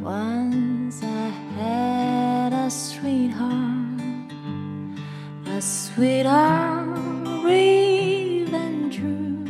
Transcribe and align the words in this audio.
Once 0.00 1.02
I 1.02 1.28
had 1.58 2.52
a 2.52 2.70
sweetheart, 2.70 4.30
a 5.46 5.60
sweetheart 5.60 6.96
and 8.54 8.92
true. 8.92 9.44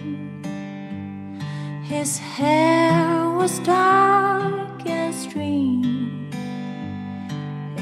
His 1.85 2.17
hair 2.17 3.29
was 3.29 3.59
dark 3.59 4.87
as 4.87 5.17
stream, 5.17 6.31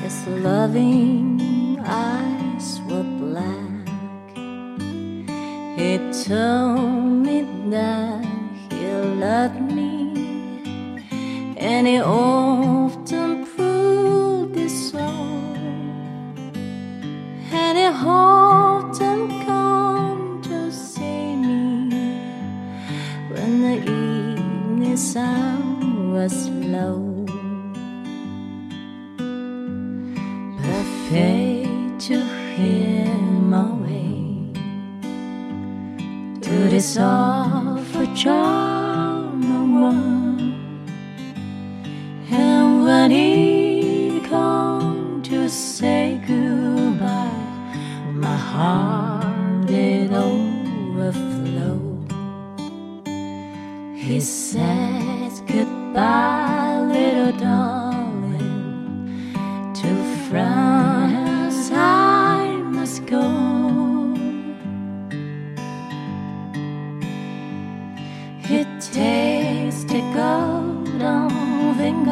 his 0.03 0.27
loving 0.27 1.79
eyes 1.87 2.81
were 2.89 3.05
black. 3.05 3.87
He 5.79 5.99
told 6.25 7.25
me 7.25 7.47
that 7.71 8.25
he 8.71 8.87
loved 9.21 9.61
me 9.61 9.97
and 11.57 11.87
he 11.87 12.01
was 26.27 26.49
low. 26.75 27.25
But 30.63 30.87
fate 31.09 32.01
took 32.01 32.33
him 32.59 33.53
away 33.53 34.51
to 36.41 36.55
this 36.73 36.97
awful 36.99 38.09
charm 38.17 39.81
one. 39.81 40.55
And 42.33 42.83
when 42.85 43.11
he 43.13 44.21
come 44.29 45.23
to 45.31 45.49
say 45.49 46.21
goodbye, 46.27 47.71
my 48.27 48.37
heart 48.37 49.67
did 49.69 50.13
overflow. 50.13 51.79
He 53.95 54.19
said 54.21 55.31
goodbye, 55.47 55.76
little 55.97 57.33
darling, 57.39 58.53
to 59.75 59.89
France 60.29 61.71
I 61.73 62.61
must 62.63 63.07
go. 63.07 63.25
It 68.49 68.69
takes 68.81 69.85
golden 70.17 71.31
finger 71.75 72.11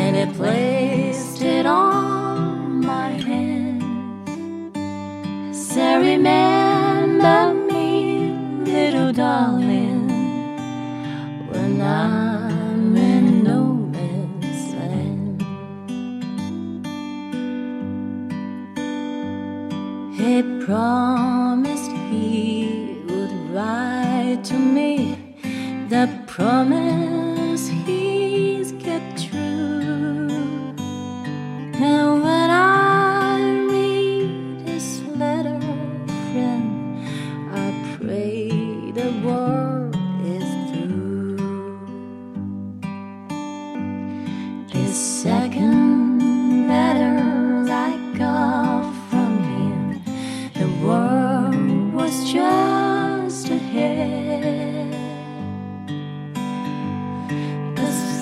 and 0.00 0.16
it 0.16 0.32
placed 0.34 1.42
it 1.42 1.66
on 1.66 2.80
my 2.84 3.10
hand. 3.10 3.82
Say, 5.54 5.96
remember 5.98 7.54
me, 7.54 8.32
little 8.64 9.12
darling, 9.12 9.63
He 20.24 20.42
promised 20.64 21.90
he 22.10 22.96
would 23.06 23.32
write 23.54 24.40
to 24.44 24.54
me. 24.54 25.18
The 25.90 26.08
promise 26.26 27.13
The 53.74 53.82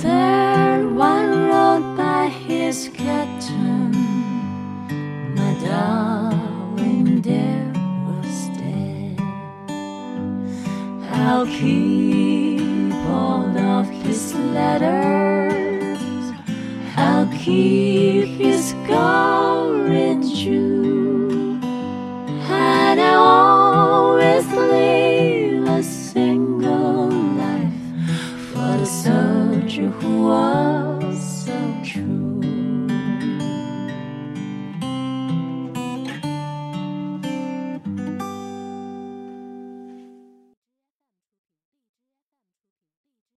third 0.00 0.94
one 0.96 1.44
wrote 1.44 1.94
by 1.94 2.28
his 2.28 2.88
captain, 2.94 3.92
my 5.34 5.52
darling 5.62 7.20
there 7.20 7.70
was 8.06 8.48
dead. 8.56 9.20
I'll 11.10 11.44
keep 11.44 12.94
all 13.06 13.54
of 13.58 13.90
his 13.90 14.34
letters. 14.34 16.00
I'll 16.96 17.28
keep 17.36 18.24
his 18.40 18.72
courage 18.86 20.44
true. 20.44 20.71